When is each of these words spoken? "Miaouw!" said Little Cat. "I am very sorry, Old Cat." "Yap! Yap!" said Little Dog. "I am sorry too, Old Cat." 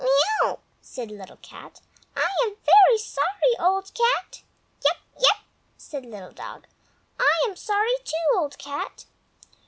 "Miaouw!" 0.01 0.57
said 0.81 1.11
Little 1.11 1.37
Cat. 1.43 1.79
"I 2.15 2.27
am 2.43 2.55
very 2.85 2.97
sorry, 2.97 3.55
Old 3.59 3.93
Cat." 3.93 4.41
"Yap! 4.83 4.97
Yap!" 5.21 5.43
said 5.77 6.07
Little 6.07 6.31
Dog. 6.31 6.65
"I 7.19 7.45
am 7.47 7.55
sorry 7.55 7.97
too, 8.03 8.15
Old 8.35 8.57
Cat." 8.57 9.05